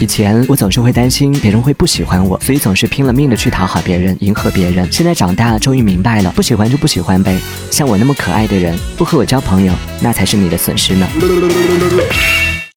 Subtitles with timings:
[0.00, 4.90] 以前我总是会担心别人会不喜欢我，所以总是拼了命的去讨好别人，迎合别人。
[4.90, 7.38] 现在长大，终于明白了，不喜欢就不喜欢呗。
[7.70, 11.06] 像我那么可爱的人，不和我交朋友，那才是你的损失呢。